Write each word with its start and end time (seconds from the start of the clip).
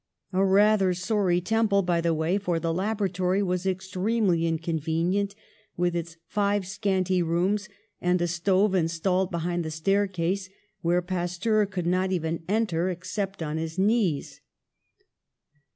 A 0.33 0.43
rather 0.43 0.95
sorry 0.95 1.41
temple, 1.41 1.83
by 1.83 2.01
the 2.01 2.15
way, 2.15 2.39
for 2.39 2.59
the 2.59 2.73
laboratory 2.73 3.43
was 3.43 3.67
extremely 3.67 4.51
incon 4.51 4.81
venient, 4.81 5.35
with 5.77 5.95
its 5.95 6.17
five 6.25 6.65
scanty 6.65 7.21
rooms 7.21 7.69
and 8.01 8.19
a 8.19 8.27
stove 8.27 8.73
installed 8.73 9.29
behind 9.29 9.63
the 9.63 9.69
staircase, 9.69 10.49
where 10.81 11.03
Pasteur 11.03 11.67
could 11.67 11.85
not 11.85 12.09
enter 12.49 12.89
except 12.89 13.43
on 13.43 13.57
his 13.57 13.77
knees. 13.77 14.41